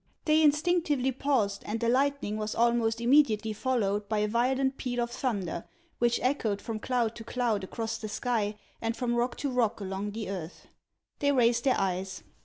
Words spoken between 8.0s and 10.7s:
sky, and from rock to rock along the earth.